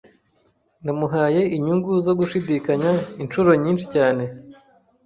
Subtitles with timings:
[0.83, 4.23] Namuhaye inyungu zo gushidikanya inshuro nyinshi cyane.